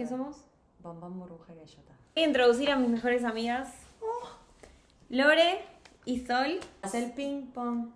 [0.00, 0.38] ¿Qué somos?
[0.78, 1.92] Bombón, burbuja y gallota.
[2.14, 3.68] Voy a introducir a mis mejores amigas.
[5.10, 5.62] Lore
[6.06, 6.58] y Sol.
[6.80, 7.90] Haz el ping pong.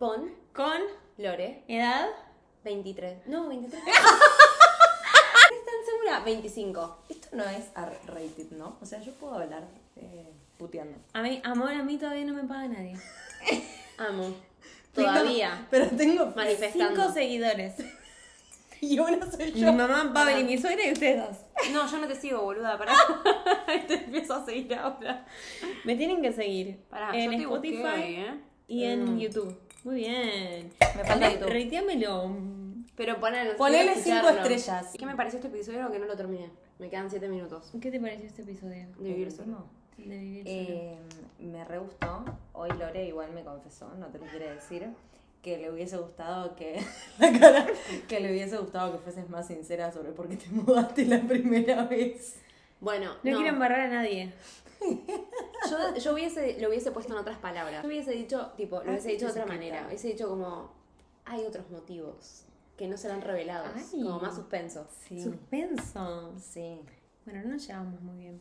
[0.00, 0.80] Pon, Con
[1.16, 2.08] Lore, edad.
[2.64, 3.28] 23.
[3.28, 3.80] No, 23.
[3.86, 4.02] ¿Están
[5.86, 6.24] segura?
[6.24, 6.98] 25.
[7.08, 8.76] Esto no es R-rated, ¿no?
[8.80, 10.28] O sea, yo puedo hablar eh,
[10.58, 10.98] puteando.
[11.12, 12.98] A mí, amor, a mí todavía no me paga nadie.
[13.96, 14.34] Amo.
[14.92, 15.68] Todavía.
[15.70, 17.00] Pero tengo Manifestando.
[17.00, 17.74] Cinco seguidores.
[18.82, 19.72] Y uno soy Mi yo.
[19.72, 21.36] mamá, Pavel y mi suegra y ustedes dos.
[21.72, 22.78] No, yo no te sigo, boluda.
[22.78, 22.94] Pará.
[23.86, 25.26] te empiezo a seguir ahora.
[25.84, 28.40] Me tienen que seguir Pará, en yo te busqué Spotify hoy, ¿eh?
[28.68, 29.58] y en YouTube.
[29.84, 30.72] Muy bien.
[30.96, 31.48] Me falta YouTube.
[31.48, 32.36] Reiteamelo.
[32.96, 34.92] Pero ponele, Ponele cinco estrellas.
[34.98, 36.50] ¿Qué me pareció este episodio que no lo terminé?
[36.78, 38.86] Me quedan 7 minutos ¿Qué te pareció este episodio?
[38.98, 39.66] de vivir solo.
[39.98, 40.56] De vivir solo.
[40.56, 40.98] Eh,
[41.40, 42.24] me re gustó.
[42.52, 44.88] Hoy Lore igual me confesó, no te lo quiere decir,
[45.42, 46.80] que le hubiese gustado que.
[47.18, 47.66] la cara.
[48.08, 51.84] Que le hubiese gustado que fueses más sincera sobre por qué te mudaste la primera
[51.84, 52.36] vez.
[52.80, 53.36] Bueno, No, no.
[53.38, 54.32] quiero embarrar a nadie.
[55.70, 57.82] Yo, yo hubiese, lo hubiese puesto en otras palabras.
[57.82, 59.84] Yo hubiese dicho, tipo, lo Ah, hubiese dicho de otra manera.
[59.86, 60.72] Hubiese dicho como,
[61.26, 62.44] hay otros motivos
[62.78, 63.68] que no serán revelados.
[63.74, 64.02] Ay.
[64.02, 64.86] Como más suspenso.
[65.06, 65.22] Sí.
[65.22, 66.32] Suspenso.
[66.38, 66.80] Sí.
[67.26, 68.40] Bueno, no nos llevamos muy bien.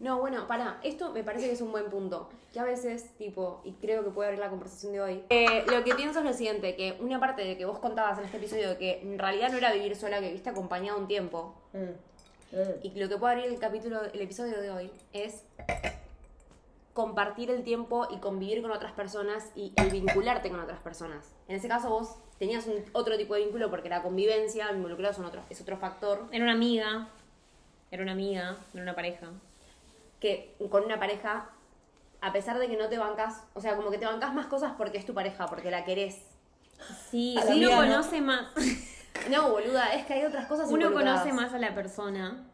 [0.00, 2.28] No, bueno, para, esto me parece que es un buen punto.
[2.52, 5.24] Que a veces, tipo, y creo que puede abrir la conversación de hoy.
[5.30, 8.24] eh, lo que pienso es lo siguiente, que una parte de que vos contabas en
[8.24, 11.54] este episodio de que en realidad no era vivir sola, que viviste acompañado un tiempo.
[12.82, 15.42] Y lo que puede abrir el capítulo, el episodio de hoy es
[16.92, 21.32] compartir el tiempo y convivir con otras personas y el vincularte con otras personas.
[21.48, 25.24] En ese caso vos tenías un, otro tipo de vínculo porque la convivencia, involucrados son
[25.24, 27.08] otro, es otro factor Era una amiga.
[27.90, 29.28] Era una amiga, no era una pareja.
[30.20, 31.50] Que con una pareja,
[32.20, 34.72] a pesar de que no te bancas, o sea, como que te bancas más cosas
[34.76, 36.22] porque es tu pareja, porque la querés.
[37.10, 38.46] Sí, la uno conoce más.
[39.30, 42.44] No, boluda, es que hay otras cosas Uno conoce más a la persona.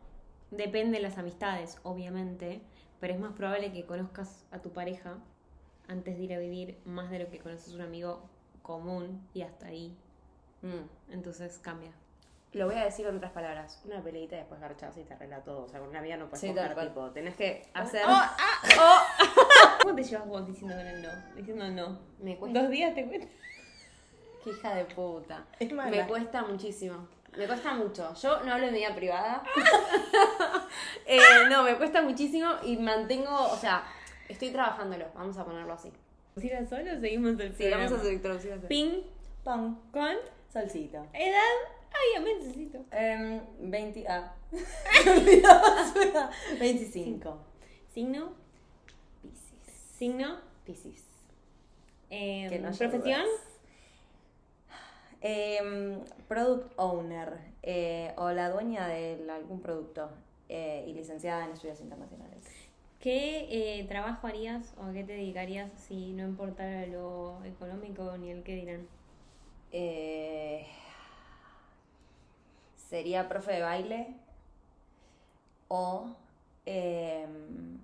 [0.51, 2.61] Depende de las amistades, obviamente.
[3.01, 5.17] Pero es más probable que conozcas a tu pareja
[5.89, 8.29] antes de ir a vivir más de lo que conoces a un amigo
[8.63, 9.97] común y hasta ahí.
[10.63, 11.13] Mm.
[11.13, 11.93] Entonces cambia.
[12.53, 13.81] Lo voy a decir en otras palabras.
[13.85, 15.65] Una peleita y después garchas y te arregla todo.
[15.65, 18.03] O sea, con una amiga no puedes Sí, coger, tal tipo, tenés que hacer...
[19.83, 21.09] ¿Cómo te llevas vos diciendo el no?
[21.37, 21.99] Diciendo no.
[22.19, 22.61] Me cuesta...
[22.61, 23.29] Dos días te cuesta.
[24.43, 25.45] Qué hija de puta.
[25.59, 25.91] Es mala.
[25.91, 27.07] Me cuesta muchísimo.
[27.37, 28.13] Me cuesta mucho.
[28.15, 29.43] Yo no hablo de mi vida privada.
[31.07, 31.19] Eh,
[31.49, 33.83] no, me cuesta muchísimo y mantengo, o sea,
[34.29, 35.07] estoy trabajándolo.
[35.15, 35.93] Vamos a ponerlo así.
[36.37, 38.65] ¿Ir a solo o seguimos el Sí, vamos a hacer introducciones.
[38.67, 39.03] Ping,
[39.43, 39.81] Pan.
[39.91, 40.17] con,
[40.49, 41.05] Salsita.
[41.13, 41.80] edad.
[41.93, 42.85] Ay, ya me necesito.
[42.93, 44.07] Em, 20.
[44.09, 44.35] Ah.
[45.05, 46.31] Me olvidaba su edad.
[46.59, 47.39] 25.
[47.93, 48.33] Signo,
[49.23, 49.75] Piscis.
[49.99, 51.05] signo, Piscis.
[52.11, 53.27] eh, Que no haya profesión.
[55.23, 60.11] Em, product owner eh, o la dueña de algún producto
[60.49, 62.45] eh, y licenciada en estudios internacionales.
[63.01, 63.47] ¿Qué
[63.81, 68.43] eh, trabajo harías o a qué te dedicarías si no importara lo económico ni el
[68.43, 68.87] que dirán?
[72.91, 74.15] Eh, sería profe de baile
[75.69, 76.09] o
[76.67, 77.79] em,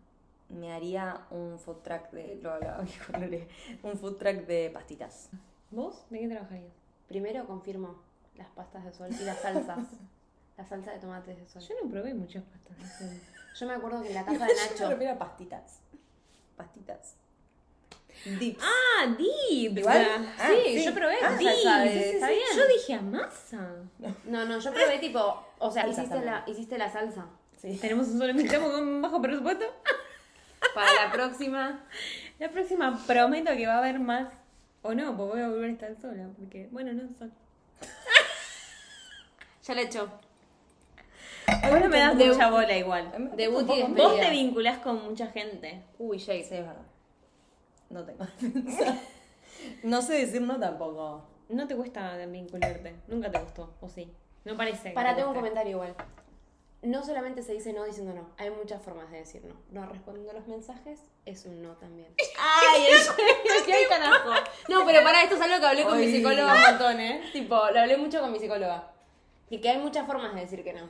[0.49, 2.84] me haría un food truck de lo hablaba
[3.83, 5.31] un food truck de pastitas.
[5.71, 6.05] ¿Vos?
[6.11, 6.72] ¿De qué trabajarías?
[7.09, 7.97] Primero confirmo
[8.37, 9.87] las pastas de sol y las salsas.
[10.56, 11.62] la salsa de tomates de sol.
[11.62, 12.77] Yo no probé muchas pastas.
[12.78, 13.21] de sol.
[13.59, 14.88] Yo me acuerdo que en la casa de Yo me Nacho.
[14.91, 15.81] refiero a pastitas.
[16.56, 17.17] Pastitas.
[18.38, 18.62] Dips.
[18.62, 19.78] ¡Ah, dips!
[19.78, 20.06] Igual.
[20.38, 20.84] Ah, sí, sí.
[20.84, 21.53] yo probé Ah, dips.
[21.54, 21.82] está
[22.28, 22.34] sí.
[22.34, 22.56] bien.
[22.56, 23.69] Yo dije a masa.
[24.25, 25.47] No, no, yo probé tipo.
[25.59, 27.26] O sea, Salsa hiciste la, hiciste la salsa.
[27.60, 27.78] Sí.
[27.81, 29.64] Tenemos un solo invitado con bajo presupuesto.
[30.75, 31.84] Para la próxima.
[32.38, 34.28] La próxima prometo que va a haber más.
[34.82, 36.28] O no, porque voy a volver a estar sola.
[36.38, 37.31] Porque, bueno, no sola.
[39.66, 40.08] Ya le echó.
[41.70, 43.31] Vos no me das De- mucha bola igual.
[43.37, 43.94] Debut y Un.
[43.94, 45.82] Vos te vinculás con mucha gente.
[45.98, 46.44] Uy, Jake.
[46.44, 46.82] Sí, es verdad.
[47.91, 48.98] No tengo defensa.
[49.82, 51.22] No sé decir no tampoco.
[51.48, 52.97] No te cuesta vincularte.
[53.08, 54.12] Nunca te gustó, o sí.
[54.44, 54.90] No parece.
[54.90, 55.49] que Para, te tengo un guste.
[55.49, 55.94] comentario igual.
[56.82, 59.55] No solamente se dice no diciendo no, hay muchas formas de decir no.
[59.70, 62.08] No respondiendo los mensajes es un no también.
[62.38, 64.31] ¡Ay, el ¡Qué carajo!
[64.69, 66.12] No, pero para esto es algo que hablé con mi Ay.
[66.16, 67.22] psicóloga un montón, ¿eh?
[67.32, 68.93] Tipo, lo hablé mucho con mi psicóloga.
[69.50, 70.88] Y que hay muchas formas de decir que no.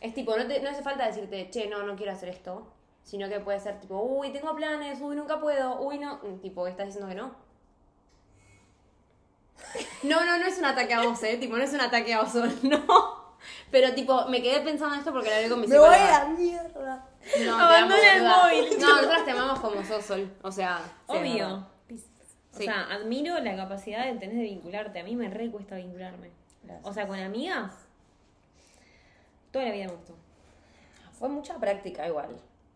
[0.00, 2.66] Es tipo, no, te, no hace falta decirte, che, no, no quiero hacer esto.
[3.04, 6.18] Sino que puede ser tipo, uy, tengo planes, uy, nunca puedo, uy, no.
[6.40, 7.34] Tipo, estás diciendo que no.
[10.02, 11.36] No, no, no es un ataque a vos, ¿eh?
[11.36, 13.22] Tipo, no es un ataque a vos, no.
[13.70, 16.16] Pero tipo, me quedé pensando en esto porque lo hablé con mi Me voy psicóloga.
[16.16, 17.08] a la mierda.
[17.44, 18.78] No, Abandona el móvil.
[18.80, 20.32] No, nosotras te amamos como sos, Sol.
[20.42, 21.66] O sea, Obvio.
[22.54, 22.64] O Sí.
[22.64, 25.00] sea, admiro la capacidad que tenés de vincularte.
[25.00, 26.30] A mí me re cuesta vincularme.
[26.62, 26.86] Gracias.
[26.86, 27.72] O sea, con amigas.
[29.50, 30.14] Toda la vida me gustó.
[31.18, 32.28] Fue mucha práctica igual.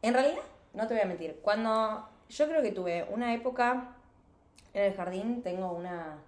[0.07, 0.43] En realidad,
[0.75, 3.97] no te voy a mentir, cuando yo creo que tuve una época
[4.75, 6.19] en el jardín, tengo una...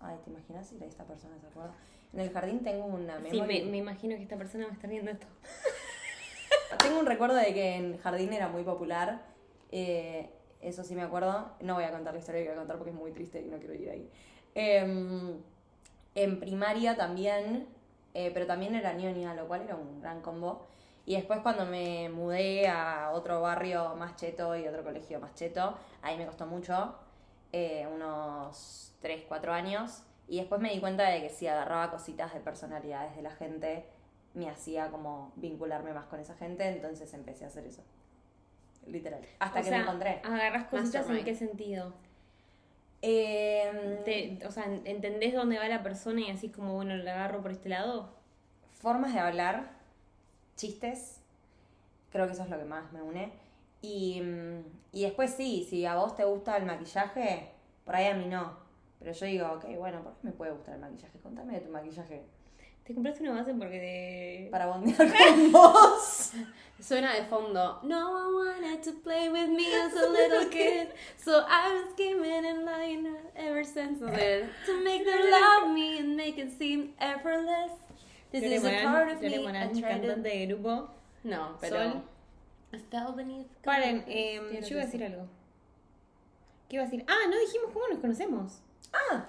[0.00, 1.72] Ay, ¿te imaginas si esta persona se acuerda?
[2.12, 3.64] En el jardín tengo una Sí, memoria...
[3.64, 5.26] me, me imagino que esta persona va a estar viendo esto.
[6.78, 9.22] Tengo un recuerdo de que en jardín era muy popular.
[9.70, 10.28] eh,
[10.60, 11.50] eso sí me acuerdo.
[11.60, 13.46] No voy a contar la historia que voy a contar porque es muy triste y
[13.48, 14.08] no quiero ir ahí.
[14.54, 15.38] Em,
[16.14, 17.66] en primaria también,
[18.14, 20.66] eh, pero también era ñoña, lo cual era un gran combo.
[21.04, 25.76] Y después cuando me mudé a otro barrio más cheto y otro colegio más cheto,
[26.00, 26.94] ahí me costó mucho,
[27.52, 30.02] eh, unos 3, 4 años.
[30.28, 33.84] Y después me di cuenta de que si agarraba cositas de personalidades de la gente,
[34.34, 37.82] me hacía como vincularme más con esa gente, entonces empecé a hacer eso.
[38.86, 39.20] Literal.
[39.40, 40.20] Hasta O que sea, me encontré.
[40.24, 41.92] Agarras cositas en qué sentido.
[43.02, 47.42] Em, Te- o sea, ¿entendés dónde va la persona y así como, bueno, la agarro
[47.42, 48.10] por este lado?
[48.80, 49.70] formas de hablar,
[50.56, 51.20] chistes,
[52.10, 53.32] creo que eso es lo que más me une.
[53.80, 57.50] Y, mm, y después sí, si a vos te gusta el maquillaje,
[57.84, 58.56] por ahí a mí no.
[58.98, 61.18] Pero yo digo, ok, bueno, ¿por qué me puede gustar el maquillaje?
[61.18, 62.22] Contame de tu maquillaje.
[62.84, 64.48] Te compraste una base porque te...
[64.50, 66.32] Para bondear con vos.
[66.80, 67.78] Suena de fondo.
[67.84, 72.44] No one wanted to play with me as a little kid, so I was scheming
[72.44, 73.06] and lying
[73.36, 77.70] ever since then to make them love me and make it seem effortless.
[78.32, 79.28] This is a part of me.
[79.48, 80.88] I tried de grupo.
[81.24, 81.76] No, pero.
[81.76, 82.02] Sol.
[82.72, 83.46] I fell beneath.
[83.62, 85.26] Paren, eh, yo iba a decir algo.
[86.68, 87.04] ¿Qué iba a decir?
[87.06, 88.62] Ah, no dijimos cómo nos conocemos.
[88.92, 89.26] Ah,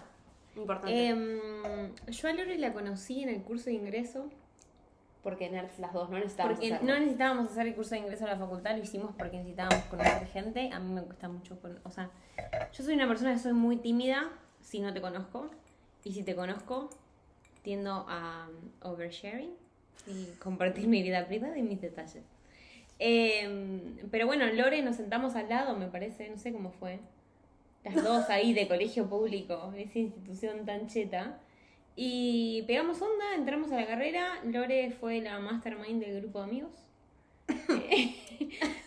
[0.56, 1.08] Importante.
[1.10, 4.30] Em, yo a Lore la conocí en el curso de ingreso.
[5.24, 6.94] porque nerds las dos no necesitamos Porque hacerlo.
[6.94, 10.28] no necesitábamos hacer el curso de ingreso a la facultad, lo hicimos porque necesitábamos conocer
[10.28, 10.70] gente.
[10.74, 12.10] A mí me cuesta mucho, con- o sea,
[12.74, 14.30] yo soy una persona que soy muy tímida
[14.60, 15.50] si no te conozco.
[16.04, 16.90] Y si te conozco,
[17.64, 19.52] tiendo a um, oversharing
[20.06, 22.24] y compartir mi vida privada y mis detalles.
[23.00, 27.00] Em, pero bueno, Lore nos sentamos al lado, me parece, no sé cómo fue.
[27.84, 31.40] Las dos ahí de colegio público, esa institución tan cheta.
[31.96, 34.40] Y pegamos onda, entramos a la carrera.
[34.44, 36.72] Lore fue la mastermind del grupo de amigos.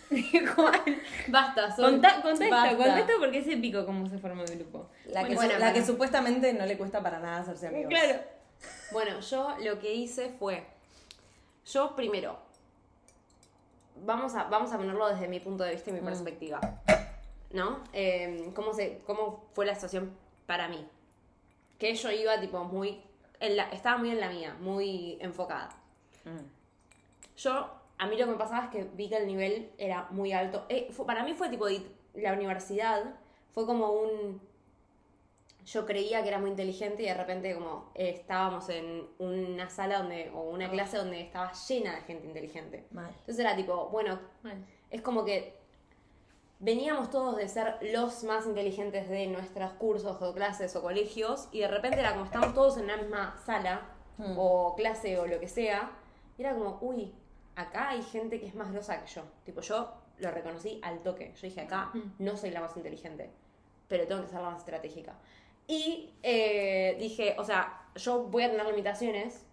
[0.55, 0.81] Juan,
[1.27, 2.21] Basta, esto, Basta.
[2.77, 4.89] contá esto porque es épico cómo se forma el grupo.
[5.05, 5.73] la, que, Bueno, su- la para.
[5.73, 7.89] que supuestamente no le cuesta para nada hacerse amigos.
[7.89, 8.19] Claro.
[8.91, 10.65] Bueno, yo lo que hice fue.
[11.65, 12.37] Yo primero.
[14.05, 16.59] Vamos a, vamos a ponerlo desde mi punto de vista y mi perspectiva.
[17.51, 17.79] ¿No?
[17.93, 20.15] Eh, ¿cómo, se, ¿Cómo fue la situación
[20.45, 20.85] para mí?
[21.79, 23.01] Que yo iba, tipo, muy.
[23.39, 25.69] en la- estaba muy en la mía, muy enfocada.
[26.25, 27.37] Mm.
[27.37, 30.31] Yo, a mí lo que me pasaba es que vi que el nivel era muy
[30.33, 30.65] alto.
[30.69, 31.65] Eh, fue- para mí fue tipo,
[32.15, 33.15] la universidad
[33.53, 34.41] fue como un...
[35.67, 39.99] Yo creía que era muy inteligente y de repente como eh, estábamos en una sala
[39.99, 42.87] donde, o una clase donde estaba llena de gente inteligente.
[42.91, 43.09] Mal.
[43.09, 44.65] Entonces era tipo, bueno, Mal.
[44.89, 45.57] es como que
[46.59, 51.59] veníamos todos de ser los más inteligentes de nuestros cursos o clases o colegios y
[51.59, 54.33] de repente era como estamos todos en la misma sala Hmm.
[54.35, 55.91] o clase o lo que sea
[56.37, 57.13] y era como, uy,
[57.55, 59.21] acá hay gente que es más grosa que yo.
[59.45, 61.33] Tipo, yo lo reconocí al toque.
[61.35, 63.29] Yo dije, acá no soy la más inteligente,
[63.87, 65.13] pero tengo que ser la más estratégica.
[65.67, 69.45] Y eh, dije, o sea, yo voy a tener limitaciones,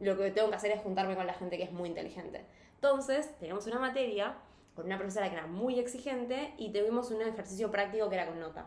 [0.00, 2.44] lo que tengo que hacer es juntarme con la gente que es muy inteligente.
[2.74, 4.34] Entonces, teníamos una materia
[4.74, 8.40] con una profesora que era muy exigente y tuvimos un ejercicio práctico que era con
[8.40, 8.66] nota.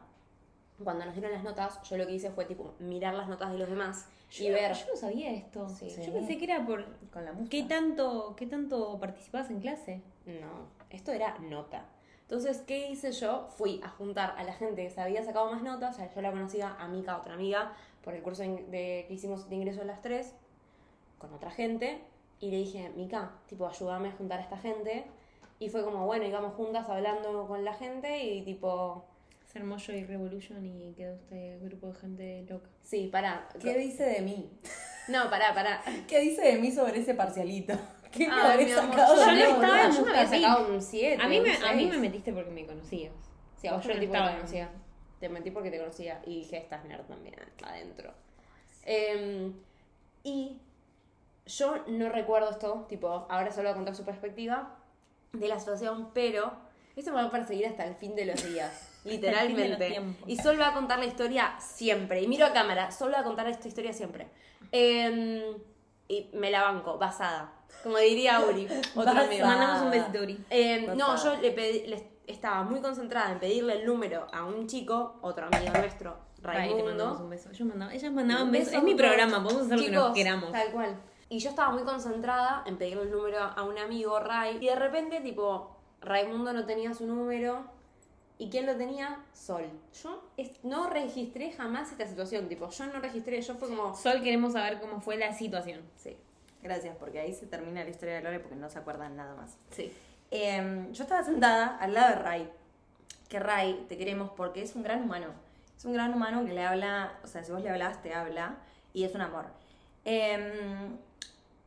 [0.83, 3.57] Cuando nos dieron las notas, yo lo que hice fue tipo mirar las notas de
[3.57, 4.73] los demás y Yo, ver.
[4.73, 5.67] yo no sabía esto.
[5.69, 5.89] Sí.
[6.05, 7.49] Yo pensé que era por Con la música.
[7.49, 10.01] qué tanto, qué tanto participabas en clase.
[10.25, 11.85] No, esto era nota.
[12.27, 13.47] Entonces, ¿qué hice yo?
[13.55, 16.21] Fui a juntar a la gente que se había sacado más notas, o sea, yo
[16.21, 19.81] la conocía a Mika, otra amiga, por el curso de, de- que hicimos de ingreso
[19.81, 20.33] a las tres,
[21.19, 21.99] con otra gente,
[22.39, 25.05] y le dije, Mika, tipo, ayúdame a juntar a esta gente.
[25.59, 29.05] Y fue como, bueno, íbamos juntas hablando con la gente y tipo,
[29.45, 32.67] Ser Moyo y Revolution y quedó este grupo de gente loca.
[32.81, 33.47] sí, pará.
[33.61, 34.49] ¿Qué dice de mí?
[35.07, 35.81] No, pará, pará.
[36.09, 37.73] ¿Qué dice de mí sobre ese parcialito?
[38.15, 40.41] ¿Qué me Ay, habré mi amor, sacado yo no estaba, yo me Musta había Pic.
[40.41, 41.23] sacado un 7.
[41.23, 43.13] A mí, me, a mí me metiste porque me conocías.
[43.57, 44.69] Sí, a vos Yo yo no el tipo que estaba te conocía.
[45.19, 48.11] Te mentí porque te conocía y dije, estás nerd también adentro.
[48.83, 49.53] Em,
[50.23, 50.57] y
[51.45, 54.75] yo no recuerdo esto, tipo, ahora solo voy a contar su perspectiva
[55.33, 56.51] de la situación, pero
[56.95, 60.01] esto me va a perseguir hasta el fin de los días, literalmente.
[60.27, 62.21] y Sol va a contar la historia siempre.
[62.21, 64.27] Y miro a cámara, Sol va a contar esta historia siempre.
[64.71, 65.41] Em,
[66.07, 67.51] y me la banco, basada.
[67.83, 69.45] Como diría Uri, otro amigo.
[69.45, 70.43] Mandamos un besito, Uri.
[70.49, 74.65] Eh, no, yo le pedí, le- estaba muy concentrada en pedirle el número a un
[74.67, 77.23] chico, otro amigo nuestro, Ay, te mandamos Raimundo.
[77.23, 77.49] un beso.
[77.51, 78.67] Ellos mandaban, ellas mandaban besos.
[78.67, 80.51] beso Es mi programa, podemos hacer lo que nos queramos.
[80.51, 80.95] Tal cual.
[81.29, 84.57] Y yo estaba muy concentrada en pedirle el número a un amigo, Ray.
[84.61, 87.63] Y de repente, tipo, Raimundo no tenía su número.
[88.37, 89.23] ¿Y quién lo tenía?
[89.33, 89.63] Sol.
[90.03, 92.47] Yo es- no registré jamás esta situación.
[92.49, 93.95] Tipo, yo no registré, yo fue como.
[93.95, 95.81] Sol, queremos saber cómo fue la situación.
[95.95, 96.15] Sí.
[96.65, 99.55] Gracias, porque ahí se termina la historia de Lore porque no se acuerdan nada más.
[99.69, 99.93] Sí.
[100.31, 102.51] Eh, yo estaba sentada al lado de Ray.
[103.29, 105.27] Que Ray te queremos porque es un gran humano.
[105.77, 108.55] Es un gran humano que le habla, o sea, si vos le hablas, te habla.
[108.93, 109.45] Y es un amor.
[110.05, 110.89] Eh,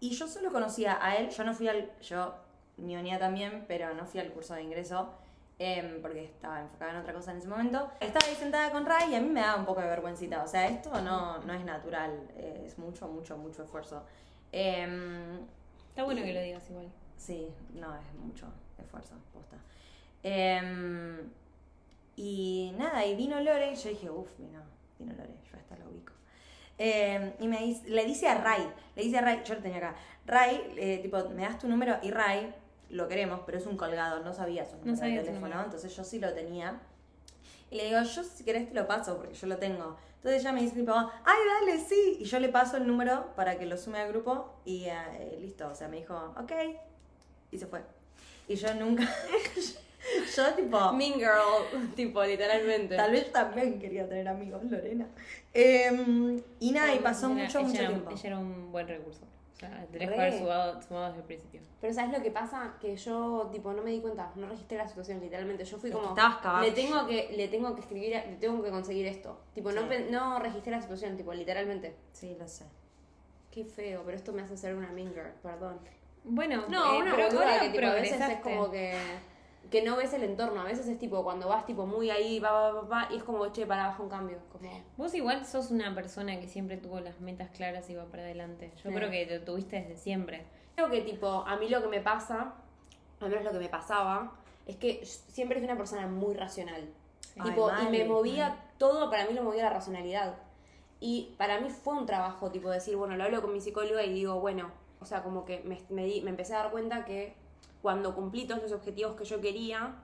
[0.01, 1.31] y yo solo conocía a él.
[1.31, 1.93] Yo no fui al.
[2.01, 2.35] Yo,
[2.77, 5.15] unidad también, pero no fui al curso de ingreso.
[5.61, 7.91] eh, porque estaba enfocada en otra cosa en ese momento.
[8.01, 10.43] Estaba ahí sentada con Ray y a mí me daba un poco de vergüencita.
[10.43, 12.29] O sea, esto no, no es natural.
[12.37, 14.03] eh, es mucho, mucho, mucho esfuerzo.
[14.53, 15.39] Eh,
[15.91, 16.87] Está bueno que lo digas igual.
[17.17, 18.47] Sí, no, es mucho
[18.79, 19.57] esfuerzo, posta.
[20.23, 21.29] Em,
[22.17, 24.61] y nada, y vino Lore, y yo dije, uff, vino,
[24.99, 26.13] vino Lore, yo hasta lo ubico.
[26.79, 29.79] Em, y me dice, le dice a Ray, le dice a Ray, yo lo tenía
[29.79, 32.55] acá, Ray, eh, tipo, me das tu número, y Ray,
[32.91, 36.05] lo queremos, pero es un colgado, no sabía su número sabía de teléfono, entonces yo
[36.05, 36.81] sí lo tenía.
[37.71, 39.97] Y le digo, yo si querés te lo paso, porque yo lo tengo.
[40.19, 42.19] Entonces ella me dice, tipo, ay, dale, sí.
[42.21, 45.69] Y yo le paso el número para que lo sume al grupo y eh, listo.
[45.69, 46.53] O sea, me dijo, ok.
[47.53, 47.83] Y se fue.
[48.49, 49.05] Y yo nunca.
[50.37, 50.93] yo, tipo.
[50.93, 52.97] Mean Girl, tipo, literalmente.
[52.97, 55.07] Tal vez también quería tener amigos, Lorena.
[55.55, 58.11] Em, y nada, y pasó mucho, ella mucho era, tiempo.
[58.11, 59.21] Ella era un buen recurso.
[59.59, 60.15] O sea, tenés Re.
[60.15, 61.61] que haber sumado, sumado desde el principio.
[61.81, 62.77] Pero ¿sabes lo que pasa?
[62.81, 65.65] Que yo, tipo, no me di cuenta, no registré la situación, literalmente.
[65.65, 68.71] Yo fui Es como, estabas le tengo que, le tengo que escribir, le tengo que
[68.71, 69.41] conseguir esto.
[69.55, 69.87] Tipo, no, Sí.
[69.89, 71.97] pen- no registré la situación, tipo, literalmente.
[72.13, 72.67] Sí, lo sé.
[73.51, 75.81] Qué feo, pero esto me hace ser una mean girl, perdón.
[76.23, 78.97] Bueno, No, eh, una pero que tipo, a veces es como que,
[79.71, 80.61] que no ves el entorno.
[80.61, 83.23] A veces es tipo, cuando vas tipo muy ahí, va, va, va, va, y es
[83.25, 84.39] como, che, para, baja un cambio.
[84.53, 88.23] Como, Vos igual sos una persona que siempre tuvo las metas claras y va para
[88.23, 88.73] adelante.
[88.83, 88.97] Yo Sí.
[88.97, 90.45] creo que lo tuviste desde siempre.
[90.75, 92.55] Creo que tipo, a mí lo que me pasa,
[93.21, 94.33] al menos lo que me pasaba,
[94.67, 96.89] es que siempre fui una persona muy racional.
[97.43, 100.35] Tipo, y me movía todo, para mí lo movía la racionalidad.
[101.01, 104.13] Y para mí fue un trabajo, tipo, decir, bueno, lo hablo con mi psicóloga y
[104.13, 104.71] digo, bueno,
[105.01, 107.35] o sea, como que me, me, di- me empecé a dar cuenta que
[107.83, 109.95] cuando cumplí todos los objetivos que yo quería,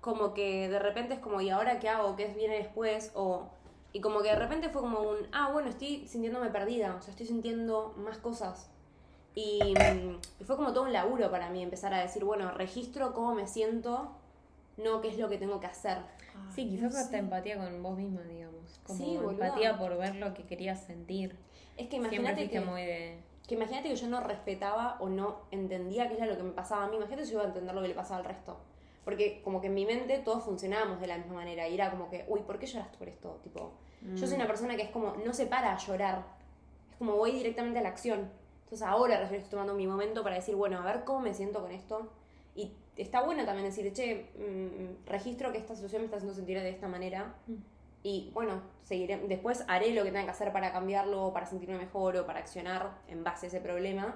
[0.00, 2.14] como que de repente es como, ¿y ahora qué hago?
[2.16, 3.10] ¿Qué viene después?
[3.14, 3.48] O,
[3.92, 7.10] y como que de repente fue como un, ah, bueno, estoy sintiéndome perdida, o sea,
[7.10, 8.70] estoy sintiendo más cosas.
[9.34, 13.12] Y, mm, y fue como todo un laburo para mí empezar a decir, bueno, registro
[13.14, 14.12] cómo me siento,
[14.76, 15.98] no qué es lo que tengo que hacer.
[16.54, 18.80] Sí, quizás hasta empatía con vos misma, digamos.
[18.84, 19.46] Como Sí, boluda.
[19.46, 21.36] empatía por ver lo que querías sentir.
[21.76, 23.18] Es que imagínate que, muy de...
[23.46, 26.84] que imagínate que yo no respetaba o no entendía qué era lo que me pasaba
[26.84, 26.96] a mí.
[26.96, 28.58] Imagínate si yo iba a entender lo que le pasaba al resto.
[29.04, 31.68] Porque como que en mi mente todos funcionábamos de la misma manera.
[31.68, 33.40] Y era como que, uy, ¿por qué lloraste por esto?
[33.42, 33.72] Tipo,
[34.14, 36.24] yo soy una persona que es como, no se para a llorar.
[36.90, 38.30] Es como voy directamente a la acción.
[38.64, 41.60] Entonces ahora recién estoy tomando mi momento para decir, bueno, a ver cómo me siento
[41.60, 42.10] con esto.
[42.54, 46.58] Y está bueno también decir, che, mm, registro que esta situación me está haciendo sentir
[46.60, 47.34] de esta manera.
[48.04, 52.16] Y bueno, seguiré, después haré lo que tenga que hacer para cambiarlo, para sentirme mejor
[52.18, 54.14] o para accionar en base a ese problema.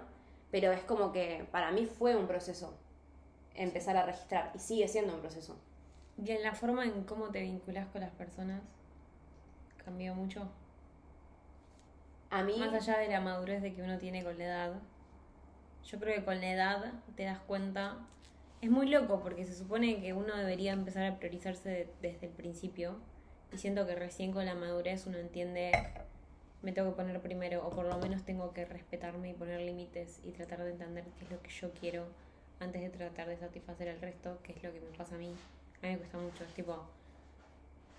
[0.52, 2.78] Pero es como que para mí fue un proceso
[3.54, 5.56] empezar a registrar y sigue siendo un proceso.
[6.24, 8.62] ¿Y en la forma en cómo te vinculás con las personas
[9.84, 10.48] cambió mucho?
[12.30, 14.72] A mí, Más allá de la madurez de que uno tiene con la edad,
[15.84, 17.96] yo creo que con la edad te das cuenta.
[18.60, 22.32] Es muy loco porque se supone que uno debería empezar a priorizarse de- desde el
[22.32, 22.96] principio.
[23.52, 25.72] Y siento que recién con la madurez uno entiende,
[26.62, 30.20] me tengo que poner primero, o por lo menos tengo que respetarme y poner límites
[30.24, 32.04] y tratar de entender qué es lo que yo quiero
[32.60, 35.32] antes de tratar de satisfacer al resto, que es lo que me pasa a mí.
[35.82, 36.84] A mí me cuesta mucho, es tipo,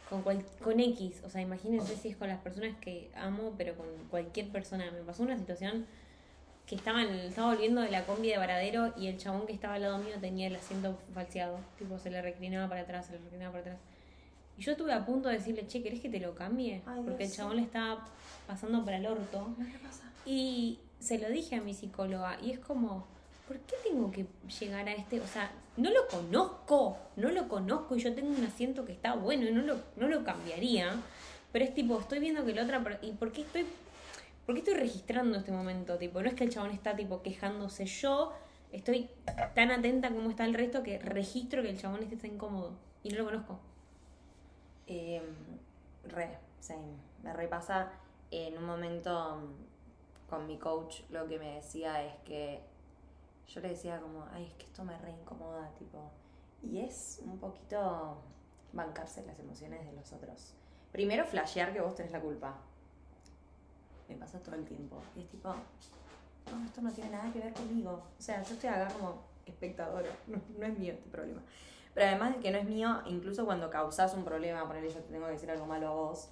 [0.09, 3.87] con, con X, o sea, imagínense si es con las personas que amo, pero con
[4.09, 4.91] cualquier persona.
[4.91, 5.85] Me pasó una situación
[6.65, 9.81] que estaba, estaba volviendo de la combi de Varadero y el chabón que estaba al
[9.81, 11.59] lado mío tenía el asiento falseado.
[11.77, 13.88] Tipo, se le reclinaba para atrás, se le reclinaba para atrás.
[14.59, 16.81] Y yo estuve a punto de decirle, che, ¿querés que te lo cambie?
[16.85, 18.05] Ay, Porque el chabón le estaba
[18.45, 19.55] pasando para el orto.
[19.57, 20.11] ¿Qué pasa?
[20.25, 23.07] Y se lo dije a mi psicóloga y es como,
[23.47, 24.25] ¿por qué tengo que
[24.59, 25.21] llegar a este?
[25.21, 29.13] O sea, no lo conozco, no lo conozco y yo tengo un asiento que está
[29.13, 30.93] bueno y no lo, no lo cambiaría.
[31.53, 32.99] Pero es tipo, estoy viendo que la otra...
[33.01, 33.65] ¿Y por qué estoy,
[34.45, 35.97] por qué estoy registrando este momento?
[35.97, 38.33] Tipo, no es que el chabón está tipo quejándose yo,
[38.73, 39.09] estoy
[39.55, 42.73] tan atenta como está el resto que registro que el chabón este está incómodo
[43.03, 43.59] y no lo conozco.
[44.89, 45.22] Eh,
[46.08, 46.98] re, same.
[47.22, 47.91] Me repasa
[48.31, 49.39] en un momento
[50.27, 52.60] con mi coach lo que me decía es que
[53.48, 56.12] yo le decía como, ay, es que esto me re incomoda, tipo.
[56.63, 58.17] Y es un poquito
[58.74, 60.55] bancarse las emociones de los otros.
[60.91, 62.58] Primero, flashear que vos tenés la culpa.
[64.08, 65.00] Me pasa todo el tiempo.
[65.15, 67.91] Y es tipo, no, esto no tiene nada que ver conmigo.
[68.17, 70.10] O sea, yo estoy acá como espectadora,
[70.58, 71.41] no es mío este problema.
[71.93, 75.12] Pero además de que no es mío, incluso cuando causas un problema, ponerle yo te
[75.12, 76.29] tengo que decir algo malo a vos,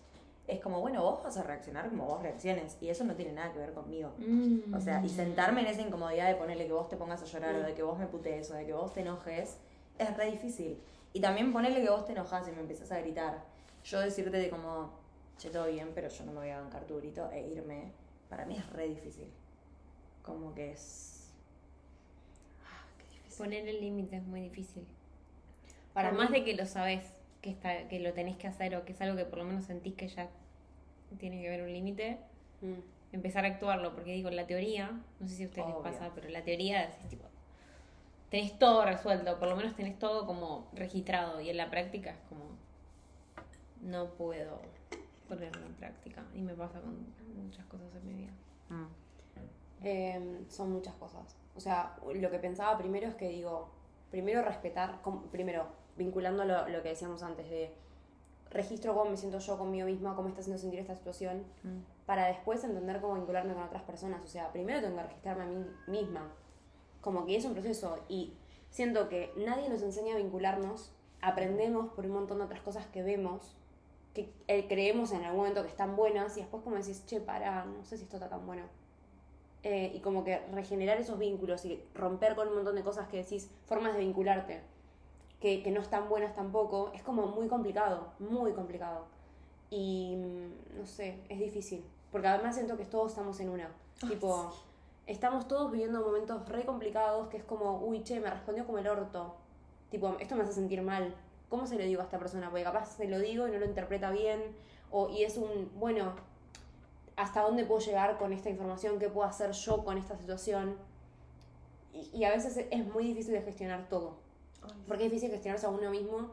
[0.47, 2.77] es como, bueno, vos vas a reaccionar como vos reacciones.
[2.79, 4.13] Y eso no tiene nada que ver conmigo.
[4.17, 4.73] Mm.
[4.73, 7.55] O sea, y sentarme en esa incomodidad de ponerle que vos te pongas a llorar
[7.55, 9.57] o de que vos me putees o de que vos te enojes,
[9.99, 10.79] es re difícil.
[11.11, 13.43] Y también ponerle que vos te enojas y me empezás a gritar.
[13.83, 14.91] Yo decirte de como,
[15.37, 17.91] che, todo bien, pero yo no me voy a bancar tu grito e irme,
[18.29, 19.27] para mí es re difícil.
[20.23, 21.31] Como que es...
[22.65, 23.37] Ah, qué difícil.
[23.37, 24.85] Poner el límite es muy difícil.
[26.03, 27.03] Para más mí- de que lo sabes,
[27.41, 29.65] que, está, que lo tenés que hacer o que es algo que por lo menos
[29.65, 30.29] sentís que ya
[31.19, 32.19] tiene que haber un límite,
[32.61, 32.73] Mm.
[33.13, 33.93] empezar a actuarlo.
[33.95, 35.83] Porque digo, la teoría, no sé si a ustedes Obvio.
[35.83, 37.23] les pasa, pero la teoría es tipo,
[38.29, 42.19] tenés todo resuelto, por lo menos tenés todo como registrado y en la práctica es
[42.29, 42.45] como,
[43.81, 44.59] no puedo
[45.27, 46.23] ponerlo en práctica.
[46.35, 46.95] Y me pasa con
[47.43, 48.31] muchas cosas en mi vida.
[48.69, 48.85] Mm.
[49.83, 51.35] Eh, son muchas cosas.
[51.55, 53.69] O sea, lo que pensaba primero es que digo,
[54.11, 54.99] primero respetar,
[55.31, 57.71] primero vinculando lo, lo que decíamos antes de
[58.51, 61.79] registro cómo me siento yo conmigo misma, cómo me está haciendo sentir esta situación, Mm.
[62.05, 64.23] para después entender cómo vincularme con otras personas.
[64.23, 66.31] O sea, primero tengo que registrarme a mí misma.
[67.01, 68.33] Como que es un proceso y
[68.69, 73.03] siento que nadie nos enseña a vincularnos, aprendemos por un montón de otras cosas que
[73.03, 73.55] vemos,
[74.13, 77.65] que eh, creemos en algún momento que están buenas y después como decís, che, para,
[77.65, 78.63] no sé si esto está tan bueno.
[79.63, 83.17] Eh, y como que regenerar esos vínculos y romper con un montón de cosas que
[83.17, 84.61] decís, formas de vincularte,
[85.39, 89.05] que, que no están buenas tampoco, es como muy complicado, muy complicado.
[89.69, 91.83] Y mm, no sé, es difícil.
[92.11, 93.69] Porque además siento que todos estamos en una.
[94.07, 94.51] tipo,
[95.05, 98.87] estamos todos viviendo momentos re complicados que es como, uy, che, me respondió como el
[98.87, 99.35] orto.
[99.89, 101.13] Tipo, esto me hace sentir mal.
[101.49, 102.49] ¿Cómo se lo digo a esta persona?
[102.49, 104.41] Porque capaz se lo digo y no lo interpreta bien.
[104.91, 106.13] O, y es un, bueno,
[107.15, 108.99] ¿hasta dónde puedo llegar con esta información?
[108.99, 110.77] ¿Qué puedo hacer yo con esta situación?
[111.93, 114.15] Y, y a veces es muy difícil de gestionar todo.
[114.87, 116.31] Porque es difícil gestionarse a uno mismo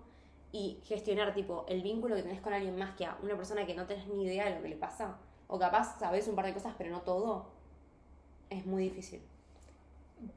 [0.53, 3.75] y gestionar, tipo, el vínculo que tenés con alguien más que a una persona que
[3.75, 5.17] no tenés ni idea de lo que le pasa.
[5.49, 7.47] O capaz sabes un par de cosas, pero no todo.
[8.51, 9.21] Es muy difícil.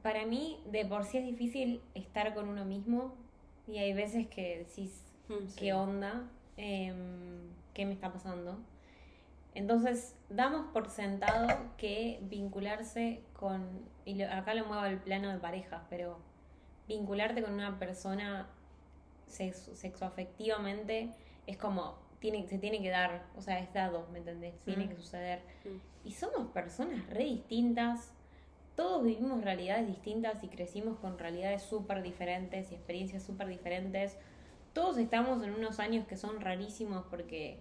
[0.02, 3.14] Para mí, de por sí es difícil estar con uno mismo
[3.68, 5.04] y hay veces que decís,
[5.56, 6.28] ¿qué onda?
[6.56, 8.58] Em, ¿Qué me está pasando?
[9.54, 13.66] Entonces, damos por sentado que vincularse con,
[14.04, 16.18] y acá lo muevo al plano de parejas, pero
[16.88, 18.48] vincularte con una persona
[19.26, 21.10] sexo, sexoafectivamente
[21.46, 24.54] es como, tiene, se tiene que dar, o sea, es dado, ¿me entendés?
[24.64, 24.88] Tiene Mm.
[24.88, 25.40] que suceder.
[25.64, 26.08] Mm.
[26.08, 28.12] Y somos personas re distintas,
[28.74, 34.16] todos vivimos realidades distintas y crecimos con realidades súper diferentes y experiencias súper diferentes.
[34.72, 37.58] Todos estamos en unos años que son rarísimos porque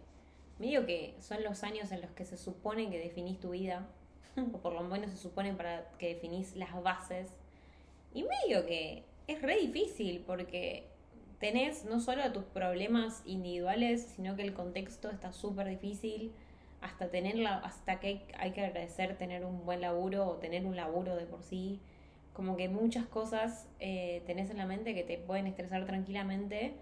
[0.59, 3.87] medio que son los años en los que se supone que definís tu vida,
[4.53, 7.31] o por lo menos se supone para que definís las bases.
[8.13, 10.87] Y medio que es re difícil porque
[11.39, 16.31] tenés no solo tus problemas individuales, sino que el contexto está súper difícil
[16.81, 21.15] hasta tenerla, hasta que hay, que agradecer tener un buen laburo o tener un laburo
[21.15, 21.79] de por sí.
[22.33, 26.75] Como que muchas cosas eh, tenés en la mente que te pueden estresar tranquilamente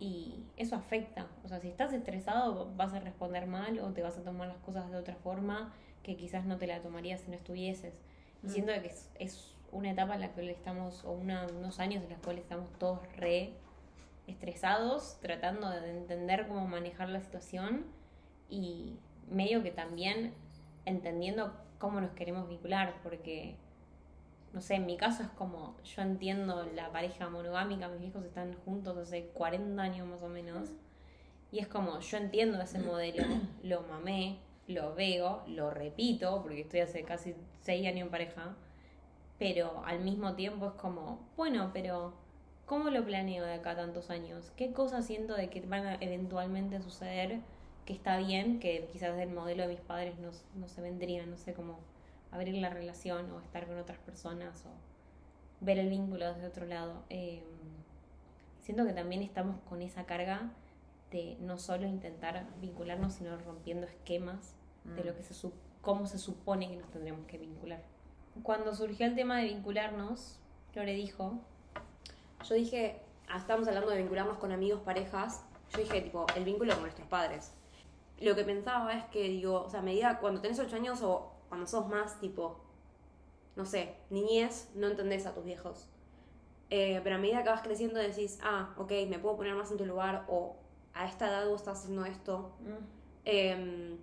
[0.00, 1.28] y eso afecta.
[1.44, 4.58] O sea, si estás estresado vas a responder mal o te vas a tomar las
[4.58, 7.94] cosas de otra forma que quizás no te la tomarías si no estuvieses.
[8.42, 8.50] Y Mm.
[8.50, 12.18] siento que es, es una etapa en la que estamos, o unos años en los
[12.20, 13.52] cuales estamos todos re
[14.26, 17.84] estresados, tratando de entender cómo manejar la situación
[18.48, 18.96] y
[19.28, 20.32] medio que también
[20.86, 23.56] entendiendo cómo nos queremos vincular, porque,
[24.52, 28.54] no sé, en mi caso es como, yo entiendo la pareja monogámica, mis hijos están
[28.64, 30.70] juntos hace 40 años más o menos,
[31.50, 33.24] y es como, yo entiendo ese modelo,
[33.62, 38.56] lo mamé, lo veo, lo repito, porque estoy hace casi 6 años en pareja,
[39.38, 42.14] pero al mismo tiempo es como, bueno, pero
[42.66, 44.52] ¿cómo lo planeo de acá a tantos años?
[44.56, 47.40] ¿Qué cosas siento de que van a eventualmente suceder
[47.84, 51.36] que está bien, que quizás del modelo de mis padres no, no se vendría, no
[51.36, 51.78] sé cómo
[52.30, 54.70] abrir la relación o estar con otras personas o
[55.64, 57.02] ver el vínculo desde otro lado?
[57.10, 57.42] Eh,
[58.62, 60.50] siento que también estamos con esa carga
[61.10, 65.06] de no solo intentar vincularnos, sino rompiendo esquemas de Mm.
[65.06, 65.48] lo que se
[65.80, 67.82] cómo se supone que nos tendríamos que vincular.
[68.42, 70.38] Cuando surgió el tema de vincularnos,
[70.74, 71.38] Lore dijo,
[72.48, 75.44] Yo dije, ah, estábamos hablando de vincularnos con amigos, parejas.
[75.72, 77.52] Yo dije, tipo, el vínculo con nuestros padres.
[78.20, 81.32] Lo que pensaba es que, digo, o sea, a medida cuando tenés 8 años o
[81.48, 82.60] cuando sos más, tipo,
[83.56, 85.88] no sé, niñez, no entendés a tus viejos.
[86.70, 89.78] Eh, pero a medida que vas creciendo decís, ah, ok, me puedo poner más en
[89.78, 90.56] tu lugar o
[90.92, 92.52] a esta edad vos estás haciendo esto.
[93.24, 93.96] Eh,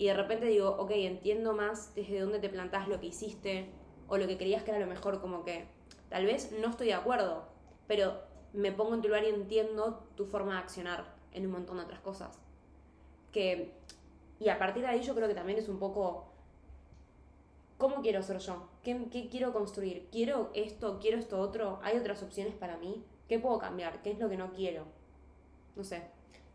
[0.00, 3.66] y de repente digo, ok, entiendo más desde dónde te plantás lo que hiciste
[4.08, 5.66] o lo que creías que era lo mejor, como que
[6.08, 7.44] tal vez no estoy de acuerdo,
[7.86, 8.18] pero
[8.54, 11.82] me pongo en tu lugar y entiendo tu forma de accionar en un montón de
[11.82, 12.38] otras cosas.
[13.30, 13.74] Que,
[14.38, 16.32] y a partir de ahí yo creo que también es un poco,
[17.76, 18.70] ¿cómo quiero ser yo?
[18.82, 20.08] ¿Qué, qué quiero construir?
[20.10, 20.98] ¿Quiero esto?
[20.98, 21.78] ¿Quiero esto otro?
[21.82, 23.04] ¿Hay otras opciones para mí?
[23.28, 24.00] ¿Qué puedo cambiar?
[24.00, 24.86] ¿Qué es lo que no quiero?
[25.76, 26.04] No sé.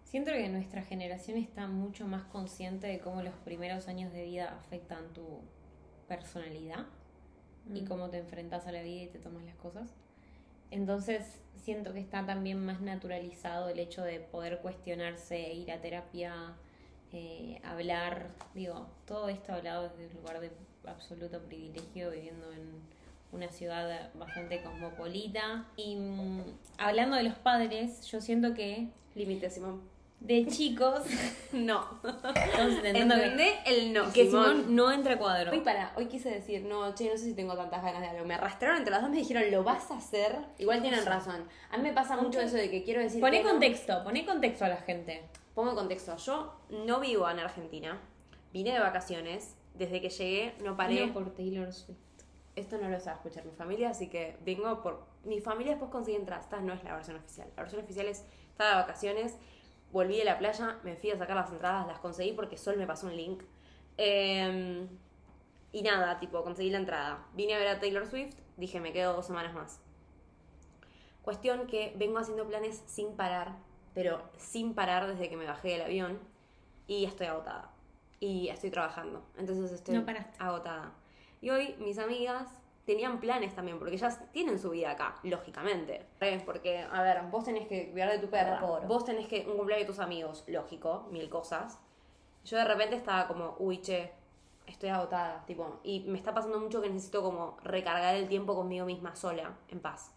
[0.05, 4.55] Siento que nuestra generación está mucho más consciente de cómo los primeros años de vida
[4.57, 5.41] afectan tu
[6.07, 6.85] personalidad
[7.73, 7.87] y Mm.
[7.87, 9.89] cómo te enfrentas a la vida y te tomas las cosas.
[10.71, 16.53] Entonces siento que está también más naturalizado el hecho de poder cuestionarse, ir a terapia,
[17.11, 20.51] eh, hablar, digo, todo esto hablado desde un lugar de
[20.85, 22.69] absoluto privilegio, viviendo en
[23.31, 25.65] una ciudad bastante cosmopolita.
[25.75, 26.41] Y mm,
[26.77, 29.94] hablando de los padres, yo siento que Límite, Simón.
[30.25, 31.03] De chicos,
[31.53, 31.85] No.
[32.03, 34.45] estamos intentando que, ¿Entendé el no, que Simón?
[34.45, 35.51] Simón no entra a cuadro.
[35.51, 38.25] Hoy para, hoy quise decir, no, che, no sé si tengo tantas ganas de algo.
[38.25, 40.35] Me arrastraron entre las dos, me dijeron, ¿lo vas a hacer?
[40.57, 41.47] Igual tienen razón.
[41.69, 43.21] A mí me pasa mucho eso de que quiero decir.
[43.21, 43.51] Poné que no.
[43.51, 45.23] contexto, poné contexto a la gente.
[45.53, 46.17] Pongo contexto.
[46.17, 47.99] Yo no vivo en Argentina.
[48.51, 49.55] Vine de vacaciones.
[49.75, 51.05] Desde que llegué no paré.
[51.05, 51.97] No por Taylor Swift.
[52.55, 55.05] Esto no lo sabe escuchar mi familia, así que vengo por.
[55.25, 56.45] Mi familia después consigue entradas.
[56.45, 57.47] Esta no es la versión oficial.
[57.55, 59.35] La versión oficial es: estaba de vacaciones,
[59.95, 62.85] volví de la playa, me fui a sacar las entradas, las conseguí porque Sol me
[62.85, 63.41] pasó un link.
[63.97, 64.85] Eh,
[65.71, 67.25] y nada, tipo, conseguí la entrada.
[67.33, 69.79] Vine a ver a Taylor Swift, dije, me quedo dos semanas más.
[71.21, 73.55] Cuestión que vengo haciendo planes sin parar,
[73.93, 76.19] pero sin parar desde que me bajé del avión
[76.87, 77.71] y estoy agotada.
[78.19, 80.05] Y estoy trabajando, entonces estoy No
[80.39, 80.91] agotada.
[81.39, 82.49] Y hoy mis amigas
[82.85, 86.05] tenían planes también, porque ellas tienen su vida acá, lógicamente.
[86.45, 88.85] Porque, a ver, vos tenés que cuidar de tu perra, por.
[88.87, 91.79] vos tenés que un cumpleaños de tus amigos, lógico, mil cosas.
[92.45, 94.11] Yo de repente estaba como, uy, che,
[94.67, 98.85] estoy agotada, tipo, y me está pasando mucho que necesito como recargar el tiempo conmigo
[98.85, 100.11] misma sola, en paz.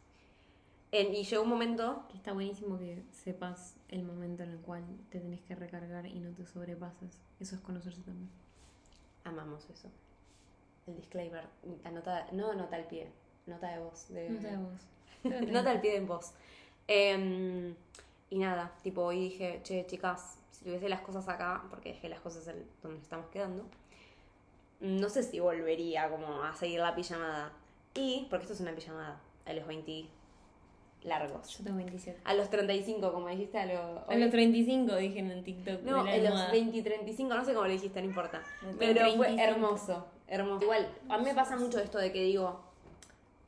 [0.91, 4.85] En- y llegó un momento, Que está buenísimo que sepas el momento en el cual
[5.11, 7.21] te tenés que recargar y no te sobrepases.
[7.41, 8.31] Eso es conocerse también.
[9.25, 9.91] amamos eso.
[10.89, 11.45] El disclaimer,
[11.85, 13.09] anota, no nota al pie,
[13.47, 14.09] nota de voz.
[14.09, 15.51] De, No te da vos.
[15.51, 16.33] Nota al pie en voz.
[16.87, 17.75] Em,
[18.31, 22.21] y nada, tipo, hoy dije, che, chicas, si tuviese las cosas acá, porque dejé las
[22.21, 23.67] cosas en donde estamos quedando,
[24.81, 27.53] no sé si volvería como a seguir la pijamada.
[27.95, 30.07] Y, porque esto es una pijamada, a los 20
[31.03, 31.59] largos.
[31.59, 32.21] Yo tengo 27.
[32.25, 34.09] A los 35, como dijiste, a los...
[34.09, 35.83] A los 35 dije en el TikTok.
[35.83, 36.53] No, de en los almohada.
[36.53, 38.43] 20 y 35, no sé cómo lo dijiste, no importa.
[38.79, 39.35] Pero fue 35.
[39.39, 40.63] hermoso, hermoso.
[40.65, 42.61] Igual, a mí me pasa mucho esto de que digo,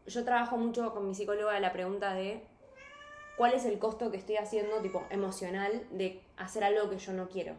[0.06, 2.42] yo trabajo mucho con mi psicóloga la pregunta de
[3.36, 7.28] cuál es el costo que estoy haciendo, tipo, emocional, de hacer algo que yo no
[7.28, 7.54] quiero.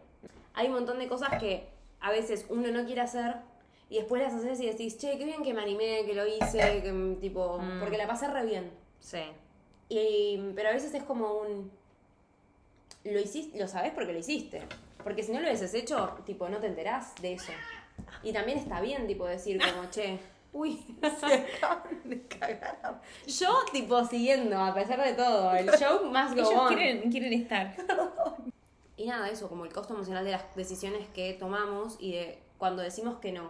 [0.53, 1.67] Hay un montón de cosas que
[2.01, 3.36] a veces uno no quiere hacer
[3.89, 6.81] y después las haces y decís, che, qué bien que me animé, que lo hice,
[6.81, 7.79] que tipo, Mm.
[7.79, 8.71] porque la pasé re bien.
[8.99, 9.21] Sí.
[9.89, 11.71] Y, pero a veces es como un.
[13.03, 14.62] Lo hiciste, lo sabes porque lo hiciste.
[15.03, 17.51] Porque si no lo hubieses hecho, tipo, no te enterás de eso.
[18.24, 20.19] Y también está bien, tipo, decir como, che,
[20.54, 20.84] uy,
[21.19, 23.02] Se acaban de cagar.
[23.28, 26.67] yo, tipo, siguiendo, a pesar de todo, el show más go Ellos on.
[26.67, 27.76] quieren, quieren estar.
[28.97, 32.82] Y nada, eso, como el costo emocional de las decisiones que tomamos y de cuando
[32.84, 33.45] decimos que no.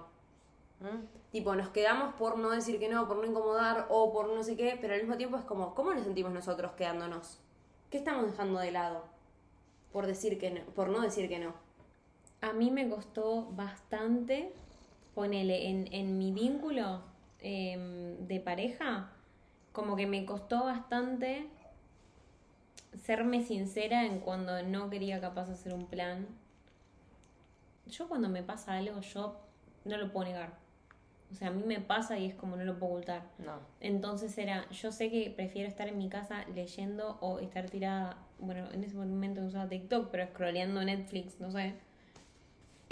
[0.80, 1.06] ¿Mm?
[1.32, 4.56] Tipo, nos quedamos por no decir que no, por no incomodar o por no sé
[4.56, 7.40] qué, pero al mismo tiempo es como, ¿cómo nos sentimos nosotros quedándonos?
[7.90, 9.04] ¿Qué estamos dejando de lado?
[9.92, 11.54] Por decir que no, por no decir que no.
[12.42, 14.52] A mí me costó bastante,
[15.14, 17.02] ponele, en, en mi vínculo
[17.40, 19.12] em, de pareja,
[19.72, 21.48] como que me costó bastante
[23.04, 26.28] serme sincera en cuando no quería capaz hacer un plan.
[27.88, 29.40] Yo cuando me pasa algo, yo
[29.86, 30.54] no lo puedo negar.
[31.32, 33.24] O sea, a mí me pasa y es como no lo puedo ocultar.
[33.38, 33.60] No.
[33.80, 38.70] Entonces era, yo sé que prefiero estar en mi casa leyendo o estar tirada, bueno,
[38.72, 41.76] en ese momento usaba TikTok, pero scrolleando Netflix, no sé.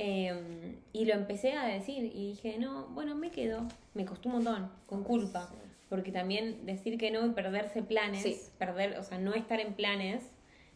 [0.01, 3.67] Eh, y lo empecé a decir y dije, no, bueno, me quedo.
[3.93, 5.49] Me costó un montón, con culpa.
[5.89, 8.39] Porque también decir que no y perderse planes, Sí.
[8.57, 10.23] perder, o sea, no estar en planes,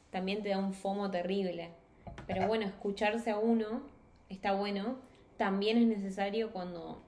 [0.09, 1.69] también te da un fomo terrible.
[2.27, 3.83] Pero bueno, escucharse a uno
[4.29, 4.97] está bueno.
[5.37, 7.01] También es necesario cuando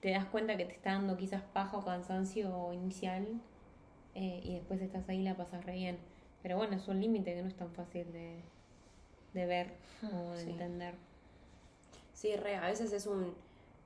[0.00, 3.26] te das cuenta que te está dando quizás paja o cansancio inicial
[4.14, 5.98] eh, y después estás ahí y la pasas re bien.
[6.42, 8.40] Pero bueno, es un límite que no es tan fácil de,
[9.34, 9.72] de ver
[10.12, 10.50] o de Sí.
[10.50, 10.94] entender.
[12.18, 13.32] Sí, re, a veces es un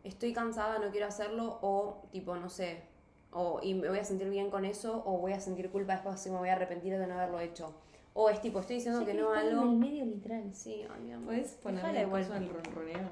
[0.05, 2.83] estoy cansada, no quiero hacerlo, o tipo, no sé,
[3.31, 6.27] o y me voy a sentir bien con eso, o voy a sentir culpa después
[6.27, 7.75] y me voy a arrepentir de no haberlo hecho.
[8.14, 9.66] O es tipo, estoy diciendo que no algo.
[9.73, 10.51] medio literal.
[10.55, 11.27] Sí, ay, mi amor.
[11.27, 12.33] ¿Puedes ponerle igual.
[12.33, 13.11] al ronroneo?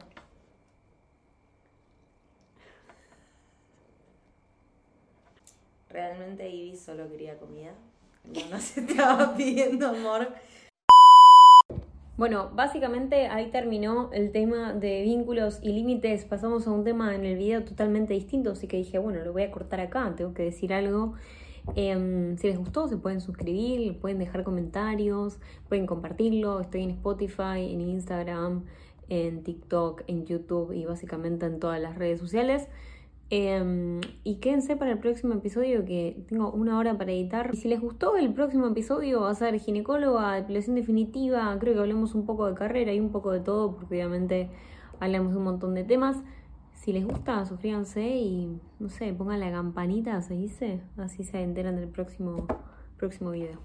[5.90, 7.74] Realmente Ivy solo quería comida.
[8.24, 10.32] No nos estaba pidiendo amor.
[12.20, 16.26] Bueno, básicamente ahí terminó el tema de vínculos y límites.
[16.26, 19.40] Pasamos a un tema en el video totalmente distinto, así que dije, bueno, lo voy
[19.40, 21.14] a cortar acá, tengo que decir algo.
[21.76, 25.38] Em, si les gustó, se pueden suscribir, pueden dejar comentarios,
[25.70, 26.60] pueden compartirlo.
[26.60, 28.66] Estoy en Spotify, en Instagram,
[29.08, 32.68] en TikTok, en YouTube y básicamente en todas las redes sociales.
[33.32, 37.54] Em, y quédense para el próximo episodio que tengo una hora para editar.
[37.54, 42.16] Si les gustó el próximo episodio va a ser ginecóloga, depilación definitiva, creo que hablemos
[42.16, 44.50] un poco de carrera y un poco de todo porque obviamente
[44.98, 46.16] hablamos de un montón de temas.
[46.74, 51.76] Si les gusta, suscríbanse y no sé, pongan la campanita, se dice, así se enteran
[51.76, 52.46] del próximo,
[52.98, 53.60] próximo video.